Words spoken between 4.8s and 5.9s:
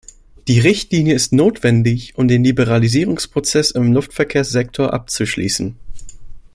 abzuschließen.